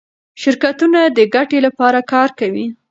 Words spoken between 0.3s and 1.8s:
شرکتونه د ګټې